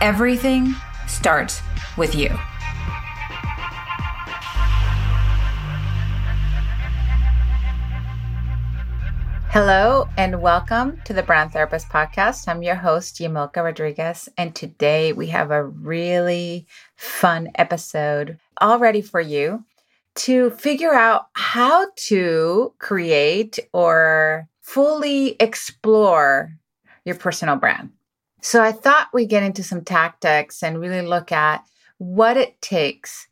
[0.00, 0.74] everything
[1.06, 1.62] starts
[1.96, 2.28] with you.
[9.48, 12.46] Hello and welcome to the Brand Therapist Podcast.
[12.46, 19.00] I'm your host, Yamilka Rodriguez, and today we have a really fun episode all ready
[19.00, 19.64] for you
[20.16, 26.52] to figure out how to create or fully explore
[27.06, 27.95] your personal brand.
[28.46, 31.64] So I thought we'd get into some tactics and really look at
[31.98, 33.26] what it takes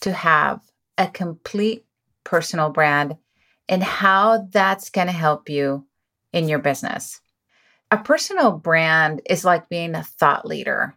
[0.00, 0.60] to have
[0.98, 1.86] a complete
[2.24, 3.16] personal brand
[3.68, 5.86] and how that's going to help you
[6.32, 7.20] in your business.
[7.92, 10.96] A personal brand is like being a thought leader.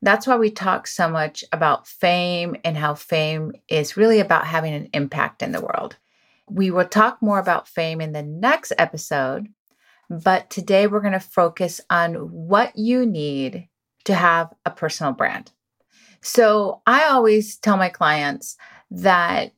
[0.00, 4.72] That's why we talk so much about fame and how fame is really about having
[4.72, 5.96] an impact in the world.
[6.48, 9.48] We will talk more about fame in the next episode,
[10.10, 13.68] but today we're going to focus on what you need
[14.04, 15.52] to have a personal brand.
[16.20, 18.56] So I always tell my clients
[18.90, 19.52] that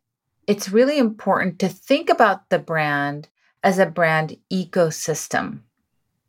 [0.46, 3.28] it's really important to think about the brand
[3.64, 5.60] as a brand ecosystem.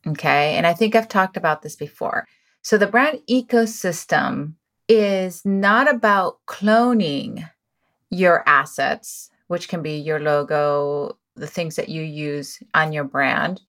[0.08, 0.56] Okay.
[0.56, 2.26] And I think I've talked about this before.
[2.62, 4.54] So the brand ecosystem
[4.88, 7.50] is not about cloning
[8.10, 13.62] your assets, which can be your logo, the things that you use on your brand.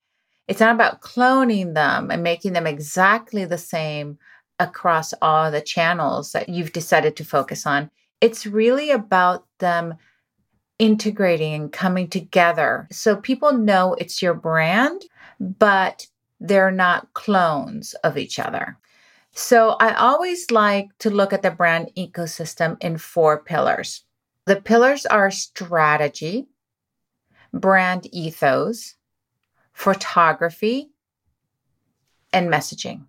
[0.47, 4.19] It's not about cloning them and making them exactly the same
[4.58, 7.91] across all the channels that you've decided to focus on.
[8.20, 9.95] It's really about them
[10.79, 12.86] integrating and coming together.
[12.91, 15.02] So people know it's your brand,
[15.41, 16.07] but
[16.41, 18.77] they're not clones of each other.
[19.33, 24.05] So I always like to look at the brand ecosystem in four pillars.
[24.46, 26.46] The pillars are strategy,
[27.52, 28.95] brand ethos,
[29.74, 30.90] photography,
[32.33, 33.05] and messaging.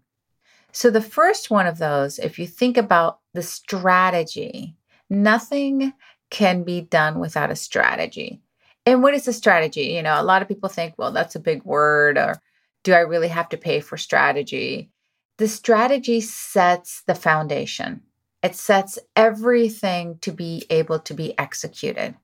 [0.72, 4.76] So the first one of those, if you think about the strategy,
[5.10, 5.94] nothing
[6.30, 8.42] can be done without a strategy.
[8.86, 9.94] And what is a strategy?
[9.94, 12.42] You know, a lot of people think, well, that's a big word, or
[12.84, 14.92] do I really have to pay for strategy?
[15.38, 18.02] The strategy sets the foundation,
[18.44, 22.16] it sets everything to be able to be executed.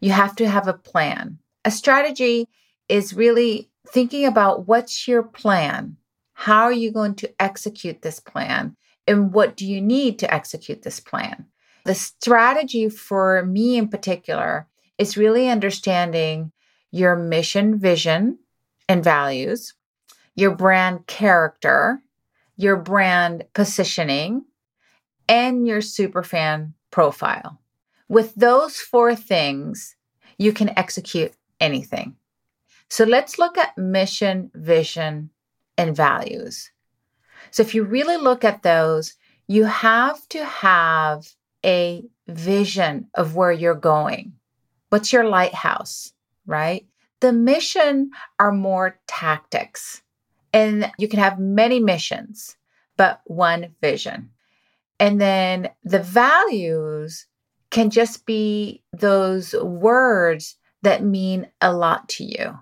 [0.00, 1.38] You have to have a plan.
[1.64, 2.48] A strategy
[2.88, 5.96] is really thinking about what's your plan?
[6.32, 8.76] How are you going to execute this plan?
[9.06, 11.46] And what do you need to execute this plan?
[11.84, 16.52] The strategy for me in particular is really understanding
[16.90, 18.38] your mission, vision,
[18.88, 19.74] and values,
[20.34, 22.02] your brand character,
[22.56, 24.44] your brand positioning,
[25.28, 27.60] and your superfan profile.
[28.08, 29.96] With those four things,
[30.38, 32.16] you can execute anything.
[32.90, 35.30] So let's look at mission, vision,
[35.78, 36.72] and values.
[37.52, 39.14] So if you really look at those,
[39.46, 41.28] you have to have
[41.64, 44.32] a vision of where you're going.
[44.88, 46.12] What's your lighthouse,
[46.46, 46.84] right?
[47.20, 50.02] The mission are more tactics.
[50.52, 52.56] And you can have many missions,
[52.96, 54.30] but one vision.
[54.98, 57.26] And then the values
[57.70, 62.58] can just be those words that mean a lot to you.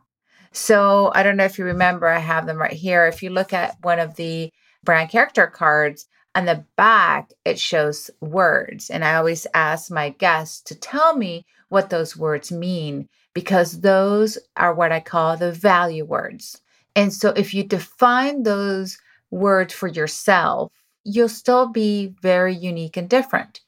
[0.52, 3.06] So I don't know if you remember, I have them right here.
[3.06, 4.50] If you look at one of the
[4.84, 8.90] brand character cards, on the back, it shows words.
[8.90, 14.38] And I always ask my guests to tell me what those words mean because those
[14.56, 16.60] are what I call the value words.
[16.94, 18.98] And so if you define those
[19.30, 20.72] words for yourself,
[21.04, 23.60] you'll still be very unique and different.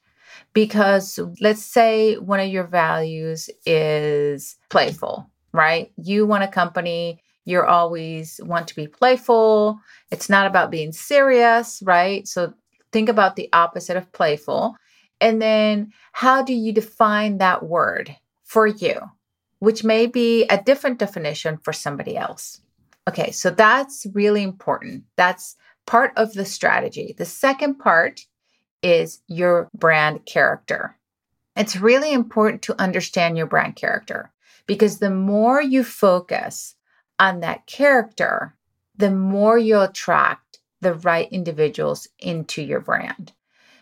[0.53, 5.91] Because let's say one of your values is playful, right?
[5.97, 9.79] You want a company you're always want to be playful.
[10.11, 12.27] It's not about being serious, right?
[12.27, 12.53] So
[12.91, 14.75] think about the opposite of playful.
[15.19, 18.99] And then how do you define that word for you,
[19.59, 22.61] which may be a different definition for somebody else?
[23.07, 25.03] Okay, so that's really important.
[25.15, 25.55] That's
[25.87, 27.15] part of the strategy.
[27.17, 28.21] The second part
[28.83, 30.97] is your brand character.
[31.55, 34.30] It's really important to understand your brand character
[34.65, 36.75] because the more you focus
[37.19, 38.55] on that character,
[38.95, 43.33] the more you'll attract the right individuals into your brand.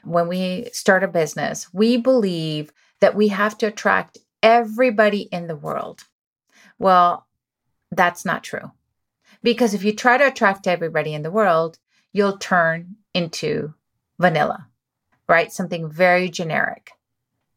[0.04, 2.72] when we start a business, we believe
[3.02, 6.06] that we have to attract everybody in the world.
[6.78, 7.28] Well,
[7.92, 8.72] that's not true.
[9.44, 11.78] Because if you try to attract everybody in the world,
[12.14, 13.74] you'll turn into
[14.18, 14.68] vanilla,
[15.28, 15.52] right?
[15.52, 16.92] Something very generic.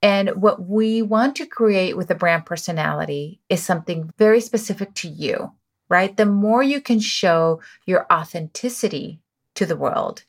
[0.02, 5.08] And what we want to create with a brand personality is something very specific to
[5.08, 5.52] you,
[5.88, 6.16] right?
[6.16, 9.20] The more you can show your authenticity
[9.54, 10.25] to the world,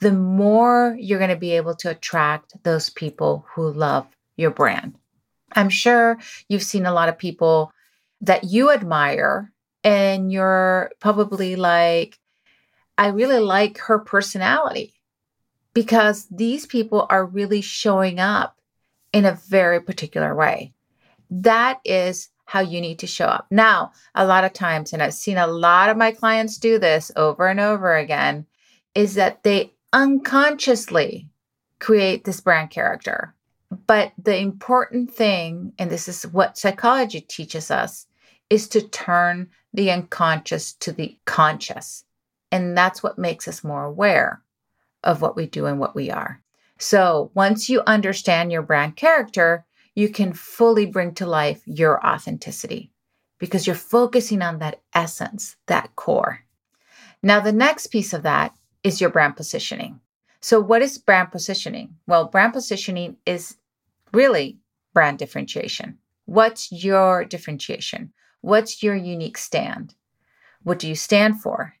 [0.00, 4.06] the more you're going to be able to attract those people who love
[4.36, 4.94] your brand.
[5.54, 6.18] I'm sure
[6.48, 7.70] you've seen a lot of people
[8.22, 9.52] that you admire,
[9.84, 12.18] and you're probably like,
[12.96, 14.94] I really like her personality
[15.74, 18.56] because these people are really showing up
[19.12, 20.72] in a very particular way.
[21.30, 23.46] That is how you need to show up.
[23.50, 27.10] Now, a lot of times, and I've seen a lot of my clients do this
[27.16, 28.46] over and over again,
[28.94, 31.28] is that they unconsciously
[31.78, 33.34] create this brand character.
[33.86, 38.06] But the important thing, and this is what psychology teaches us,
[38.50, 42.04] is to turn the unconscious to the conscious.
[42.50, 44.42] And that's what makes us more aware
[45.02, 46.41] of what we do and what we are.
[46.82, 49.64] So once you understand your brand character,
[49.94, 52.90] you can fully bring to life your authenticity
[53.38, 56.40] because you're focusing on that essence, that core.
[57.22, 60.00] Now, the next piece of that is your brand positioning.
[60.40, 61.94] So, what is brand positioning?
[62.08, 63.58] Well, brand positioning is
[64.12, 64.58] really
[64.92, 65.98] brand differentiation.
[66.24, 68.12] What's your differentiation?
[68.40, 69.94] What's your unique stand?
[70.64, 71.74] What do you stand for?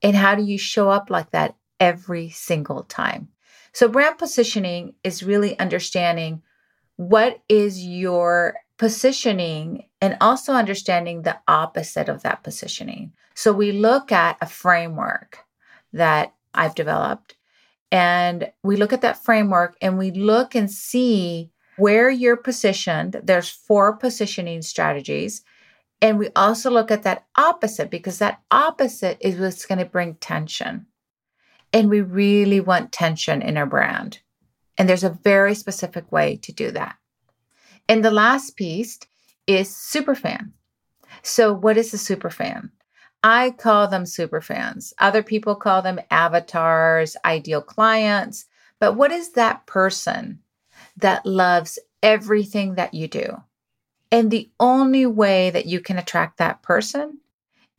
[0.00, 3.30] And how do you show up like that every single time?
[3.74, 6.42] So, brand positioning is really understanding
[6.96, 13.12] what is your positioning and also understanding the opposite of that positioning.
[13.34, 15.40] So, we look at a framework
[15.92, 17.36] that I've developed
[17.90, 23.20] and we look at that framework and we look and see where you're positioned.
[23.22, 25.42] There's four positioning strategies.
[26.00, 30.14] And we also look at that opposite because that opposite is what's going to bring
[30.16, 30.86] tension.
[31.74, 34.20] And we really want tension in our brand.
[34.78, 36.96] And there's a very specific way to do that.
[37.88, 39.00] And the last piece
[39.48, 40.52] is superfan.
[41.22, 42.70] So, what is a superfan?
[43.24, 44.92] I call them superfans.
[44.98, 48.46] Other people call them avatars, ideal clients.
[48.78, 50.40] But what is that person
[50.96, 53.42] that loves everything that you do?
[54.12, 57.18] And the only way that you can attract that person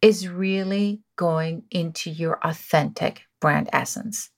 [0.01, 4.29] is really going into your authentic brand essence.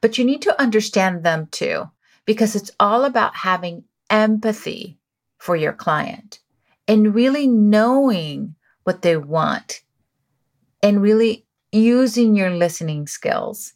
[0.00, 1.90] But you need to understand them too,
[2.26, 4.98] because it's all about having empathy
[5.38, 6.40] for your client
[6.86, 8.54] and really knowing
[8.84, 9.82] what they want
[10.82, 13.72] and really using your listening skills,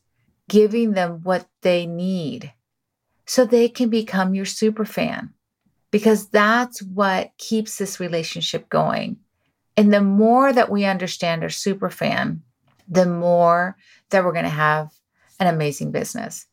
[0.48, 2.52] giving them what they need
[3.26, 5.32] so they can become your super fan
[5.90, 9.16] because that's what keeps this relationship going.
[9.76, 12.42] And the more that we understand our super fan,
[12.88, 13.76] the more
[14.10, 14.92] that we're going to have
[15.40, 16.46] an amazing business.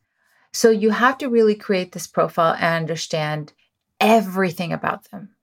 [0.54, 3.54] So you have to really create this profile and understand
[4.00, 5.36] everything about them.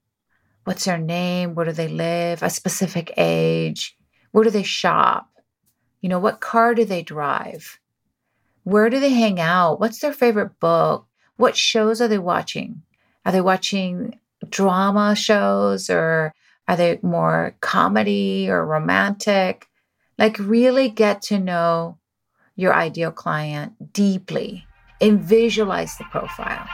[0.64, 1.54] What's their name?
[1.54, 2.42] Where do they live?
[2.42, 3.96] A specific age?
[4.30, 5.28] Where do they shop?
[6.00, 7.78] You know, what car do they drive?
[8.64, 9.80] Where do they hang out?
[9.80, 11.06] What's their favorite book?
[11.36, 12.82] What shows are they watching?
[13.26, 16.32] Are they watching drama shows or
[16.68, 19.68] are they more comedy or romantic?
[20.18, 21.98] Like, really get to know
[22.62, 24.64] your ideal client deeply
[25.00, 26.66] and visualize the profile.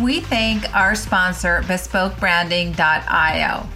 [0.00, 3.66] We thank our sponsor, BespokeBranding.io.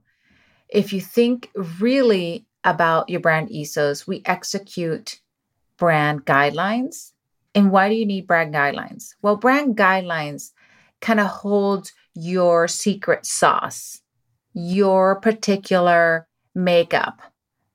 [0.70, 5.20] if you think really about your brand ethos, we execute
[5.76, 7.12] brand guidelines.
[7.54, 9.14] And why do you need brand guidelines?
[9.20, 10.52] Well, brand guidelines
[11.02, 14.00] kind of hold your secret sauce,
[14.54, 17.20] your particular makeup.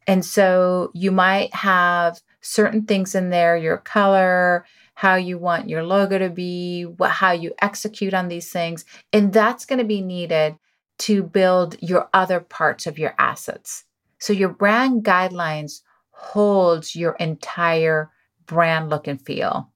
[0.07, 5.83] And so you might have certain things in there, your color, how you want your
[5.83, 8.86] logo to be, what, how you execute on these things.
[9.13, 10.57] And that's going to be needed
[11.00, 13.86] to build your other parts of your assets.
[14.19, 15.81] So your brand guidelines
[16.12, 18.12] holds your entire
[18.45, 19.71] brand look and feel.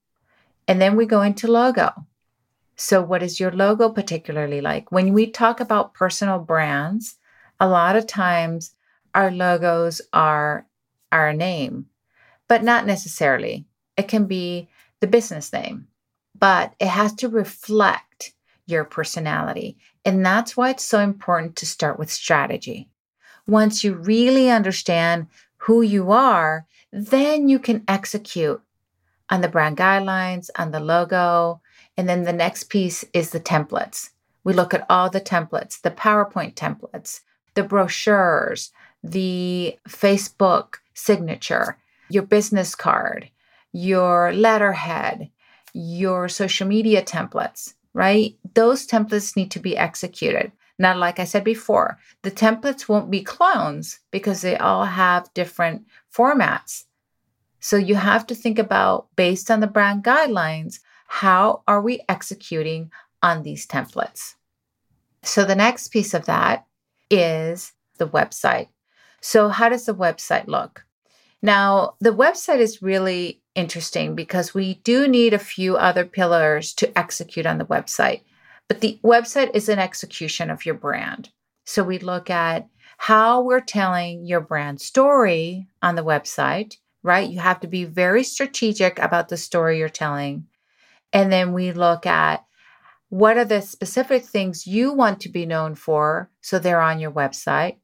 [0.68, 1.90] And then we go into logo.
[2.76, 4.92] So what is your logo particularly like?
[4.92, 7.16] When we talk about personal brands,
[7.58, 8.74] a lot of times
[9.14, 10.66] our logos are
[11.10, 11.86] our name,
[12.48, 13.66] but not necessarily.
[13.96, 14.68] It can be
[15.00, 15.88] the business name,
[16.38, 18.32] but it has to reflect
[18.66, 19.76] your personality.
[20.04, 22.88] And that's why it's so important to start with strategy.
[23.46, 28.60] Once you really understand who you are, then you can execute
[29.30, 31.60] on the brand guidelines, on the logo.
[31.96, 34.10] And then the next piece is the templates.
[34.44, 37.20] We look at all the templates, the PowerPoint templates,
[37.54, 38.70] the brochures,
[39.02, 43.30] the Facebook signature, your business card,
[43.72, 45.30] your letterhead,
[45.72, 48.36] your social media templates, right?
[48.54, 50.52] Those templates need to be executed.
[50.78, 55.86] Now, like I said before, the templates won't be clones because they all have different
[56.14, 56.84] formats.
[57.60, 62.90] So you have to think about, based on the brand guidelines, how are we executing
[63.22, 64.34] on these templates?
[65.22, 66.66] So the next piece of that
[67.10, 68.68] is the website.
[69.20, 70.85] So, how does the website look?
[71.46, 76.98] Now, the website is really interesting because we do need a few other pillars to
[76.98, 78.22] execute on the website.
[78.66, 81.30] But the website is an execution of your brand.
[81.64, 82.66] So we look at
[82.98, 87.30] how we're telling your brand story on the website, right?
[87.30, 90.48] You have to be very strategic about the story you're telling.
[91.12, 92.44] And then we look at
[93.08, 97.12] what are the specific things you want to be known for so they're on your
[97.12, 97.76] website.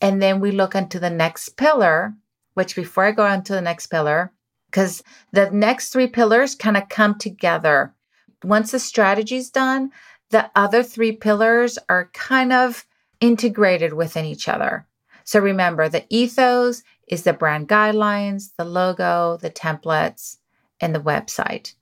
[0.00, 2.14] And then we look into the next pillar,
[2.54, 4.32] which before I go on to the next pillar,
[4.70, 7.94] because the next three pillars kind of come together.
[8.42, 9.90] Once the strategy is done,
[10.30, 12.86] the other three pillars are kind of
[13.20, 14.86] integrated within each other.
[15.24, 20.38] So remember, the ethos is the brand guidelines, the logo, the templates,
[20.80, 21.74] and the website.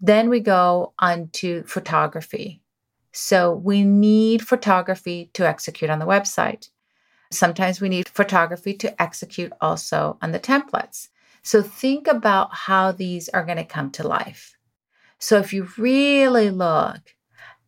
[0.00, 2.62] Then we go on to photography.
[3.12, 6.70] So we need photography to execute on the website.
[7.30, 11.08] Sometimes we need photography to execute also on the templates.
[11.42, 14.56] So think about how these are going to come to life.
[15.18, 17.14] So if you really look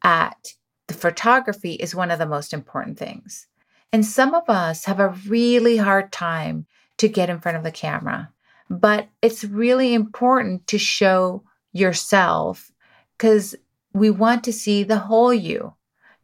[0.02, 0.54] at
[0.88, 3.46] the photography is one of the most important things.
[3.92, 6.66] And some of us have a really hard time
[6.98, 8.30] to get in front of the camera,
[8.68, 12.72] but it's really important to show yourself
[13.16, 13.54] because
[13.92, 15.74] we want to see the whole you,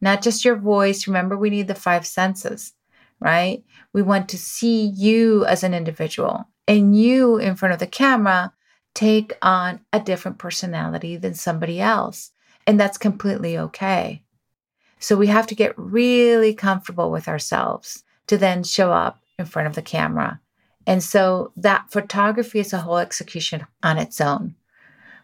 [0.01, 1.07] not just your voice.
[1.07, 2.73] Remember, we need the five senses
[3.19, 3.63] right?
[3.93, 8.53] We want to see you as an individual and you in front of the camera
[8.93, 12.31] take on a different personality than somebody else.
[12.67, 14.23] And that's completely okay.
[14.99, 19.67] So we have to get really comfortable with ourselves to then show up in front
[19.67, 20.39] of the camera.
[20.85, 24.55] And so that photography is a whole execution on its own.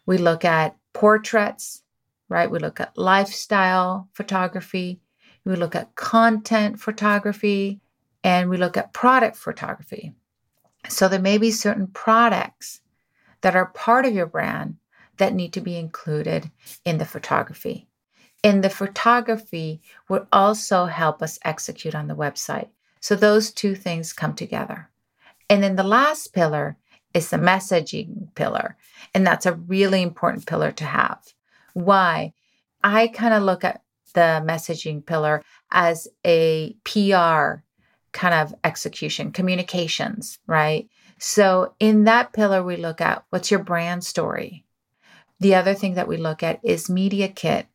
[0.06, 1.84] We look at portraits,
[2.30, 2.50] right?
[2.50, 5.02] We look at lifestyle photography.
[5.44, 7.82] We look at content photography
[8.26, 10.12] and we look at product photography.
[10.90, 12.82] So there may be certain products
[13.42, 14.78] that are part of your brand
[15.18, 16.50] that need to be included
[16.84, 17.88] in the photography.
[18.44, 19.80] And the photography
[20.10, 22.70] would also help us execute on the website.
[23.00, 24.90] So those two things come together.
[25.48, 26.78] And then the last pillar
[27.14, 28.76] is the messaging pillar.
[29.14, 31.22] And that's a really important pillar to have.
[31.74, 32.34] Why?
[32.84, 33.84] I kind of look at
[34.16, 37.65] the messaging pillar as a PR
[38.16, 40.90] kind of execution, communications, right?
[41.20, 44.66] So, in that pillar, we look at what's your brand story.
[45.40, 47.68] The other thing that we look at is media kit.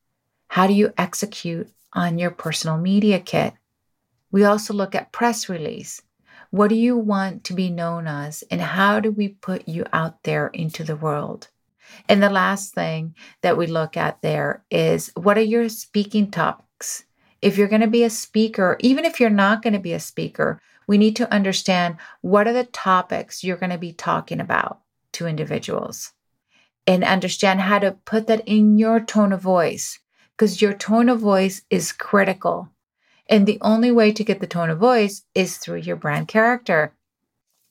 [0.48, 3.52] How do you execute on your personal media kit?
[4.32, 6.00] We also look at press release.
[6.50, 10.22] What do you want to be known as, and how do we put you out
[10.24, 11.48] there into the world?
[12.08, 17.04] And the last thing that we look at there is what are your speaking topics?
[17.42, 20.00] If you're going to be a speaker, even if you're not going to be a
[20.00, 24.80] speaker, we need to understand what are the topics you're going to be talking about
[25.12, 26.12] to individuals
[26.86, 29.98] and understand how to put that in your tone of voice
[30.36, 32.68] because your tone of voice is critical.
[33.28, 36.94] And the only way to get the tone of voice is through your brand character.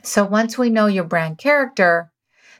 [0.04, 2.12] So once we know your brand character,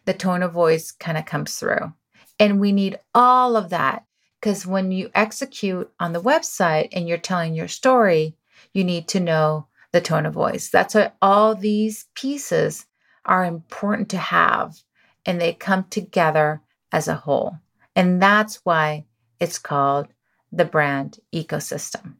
[0.06, 1.94] the tone of voice kind of comes through.
[2.40, 4.06] And we need all of that
[4.40, 8.36] because when you execute on the website and you're telling your story,
[8.74, 10.70] you need to know the tone of voice.
[10.70, 12.86] That's why all these pieces
[13.26, 14.78] are important to have
[15.26, 17.58] and they come together as a whole.
[17.96, 19.06] And that's why
[19.40, 20.08] it's called
[20.52, 22.16] the brand ecosystem.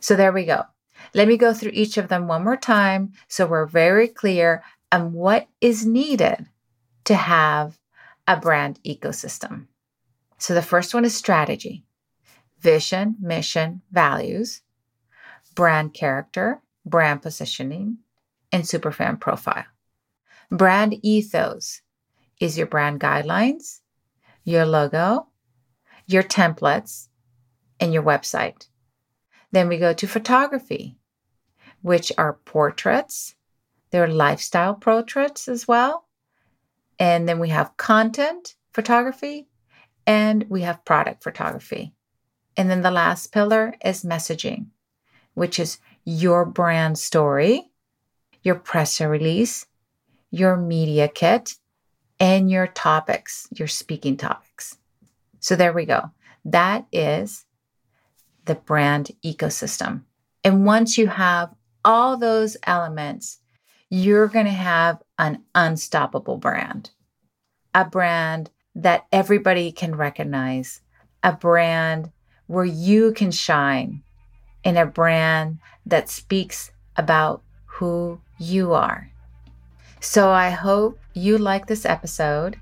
[0.00, 0.64] So there we go.
[1.12, 5.12] Let me go through each of them one more time so we're very clear on
[5.12, 6.46] what is needed
[7.04, 7.78] to have
[8.26, 9.66] a brand ecosystem.
[10.44, 11.86] So the first one is strategy,
[12.60, 14.60] vision, mission, values,
[15.54, 18.00] brand character, brand positioning,
[18.52, 19.64] and superfan profile.
[20.50, 21.80] Brand ethos
[22.40, 23.80] is your brand guidelines,
[24.44, 25.28] your logo,
[26.04, 27.08] your templates,
[27.80, 28.68] and your website.
[29.50, 30.98] Then we go to photography,
[31.80, 33.34] which are portraits.
[33.92, 36.04] There are lifestyle portraits as well.
[36.98, 39.48] And then we have content photography
[40.06, 41.92] and we have product photography.
[42.56, 44.66] And then the last pillar is messaging,
[45.34, 47.70] which is your brand story,
[48.42, 49.66] your press release,
[50.30, 51.54] your media kit,
[52.20, 54.76] and your topics, your speaking topics.
[55.40, 56.10] So there we go.
[56.44, 57.44] That is
[58.44, 60.02] the brand ecosystem.
[60.42, 63.40] And once you have all those elements,
[63.90, 66.90] you're going to have an unstoppable brand,
[67.74, 70.80] a brand that everybody can recognize,
[71.22, 72.10] a brand
[72.46, 74.02] where you can shine,
[74.64, 79.10] in a brand that speaks about who you are.
[80.00, 82.58] So I hope you like this episode.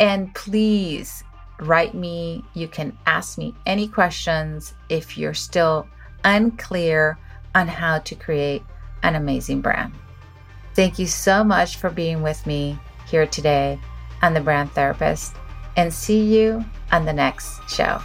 [0.00, 1.24] And please
[1.60, 2.44] write me.
[2.54, 5.86] You can ask me any questions if you're still
[6.24, 7.18] unclear
[7.54, 8.62] on how to create
[9.02, 9.92] an amazing brand.
[10.74, 13.78] Thank you so much for being with me here today
[14.22, 15.36] on The Brand Therapist,
[15.76, 17.98] and see you on the next show.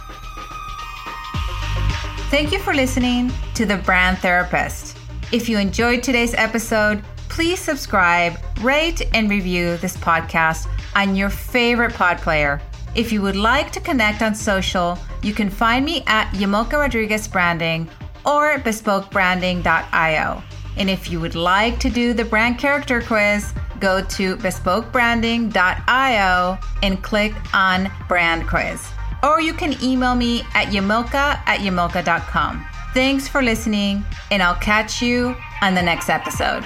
[2.30, 4.96] Thank you for listening to The Brand Therapist.
[5.32, 11.94] If you enjoyed today's episode, please subscribe, rate, and review this podcast on your favorite
[11.94, 12.60] pod player.
[12.94, 17.28] If you would like to connect on social, you can find me at Yamilka Rodriguez
[17.28, 17.88] Branding
[18.26, 20.42] or bespokebranding.io.
[20.76, 27.02] And if you would like to do the brand character quiz, go to bespokebranding.io and
[27.02, 28.90] click on brand quiz
[29.22, 32.66] or you can email me at yamilka at yamilka.com.
[32.94, 36.64] Thanks for listening, and I'll catch you on the next episode.